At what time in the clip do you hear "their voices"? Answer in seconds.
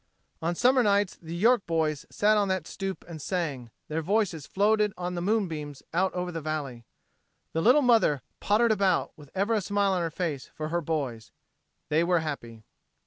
3.87-4.47